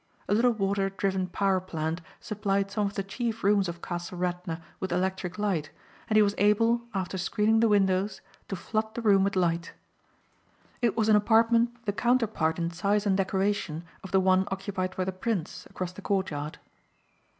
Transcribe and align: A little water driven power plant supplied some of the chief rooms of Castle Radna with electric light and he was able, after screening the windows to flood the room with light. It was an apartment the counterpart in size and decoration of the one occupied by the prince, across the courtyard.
A 0.27 0.33
little 0.33 0.53
water 0.53 0.89
driven 0.89 1.27
power 1.27 1.59
plant 1.59 2.01
supplied 2.19 2.71
some 2.71 2.87
of 2.87 2.95
the 2.95 3.03
chief 3.03 3.43
rooms 3.43 3.69
of 3.69 3.83
Castle 3.83 4.17
Radna 4.17 4.59
with 4.79 4.91
electric 4.91 5.37
light 5.37 5.69
and 6.09 6.15
he 6.17 6.23
was 6.23 6.33
able, 6.39 6.81
after 6.95 7.19
screening 7.19 7.59
the 7.59 7.67
windows 7.67 8.19
to 8.47 8.55
flood 8.55 8.95
the 8.95 9.01
room 9.03 9.23
with 9.23 9.35
light. 9.35 9.73
It 10.81 10.97
was 10.97 11.07
an 11.07 11.15
apartment 11.15 11.85
the 11.85 11.93
counterpart 11.93 12.57
in 12.57 12.71
size 12.71 13.05
and 13.05 13.15
decoration 13.15 13.83
of 14.03 14.09
the 14.09 14.19
one 14.19 14.47
occupied 14.49 14.95
by 14.97 15.03
the 15.03 15.11
prince, 15.11 15.67
across 15.69 15.91
the 15.91 16.01
courtyard. 16.01 16.57